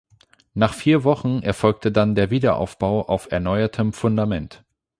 Nach 0.55 0.73
vier 0.73 1.03
Wochen 1.03 1.43
erfolgte 1.43 1.91
dann 1.91 2.15
der 2.15 2.31
Wiederaufbau 2.31 3.03
auf 3.03 3.31
erneuertem 3.31 3.93
Fundament. 3.93 4.63